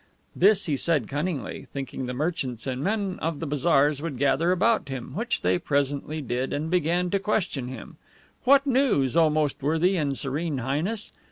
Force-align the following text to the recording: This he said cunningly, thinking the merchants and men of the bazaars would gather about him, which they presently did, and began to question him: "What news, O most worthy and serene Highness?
This 0.35 0.65
he 0.65 0.77
said 0.77 1.07
cunningly, 1.07 1.67
thinking 1.73 2.07
the 2.07 2.15
merchants 2.15 2.65
and 2.65 2.83
men 2.83 3.19
of 3.21 3.39
the 3.39 3.45
bazaars 3.45 4.01
would 4.01 4.17
gather 4.17 4.51
about 4.51 4.89
him, 4.89 5.13
which 5.13 5.41
they 5.43 5.59
presently 5.59 6.23
did, 6.23 6.53
and 6.53 6.71
began 6.71 7.11
to 7.11 7.19
question 7.19 7.67
him: 7.67 7.97
"What 8.43 8.65
news, 8.65 9.15
O 9.15 9.29
most 9.29 9.61
worthy 9.61 9.97
and 9.97 10.17
serene 10.17 10.57
Highness? 10.57 11.11